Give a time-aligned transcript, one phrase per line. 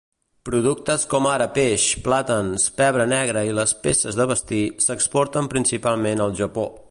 [0.49, 6.37] Productes com ara peix, plàtans, pebre negre i les peces de vestir s'exporten principalment al
[6.43, 6.69] Japó.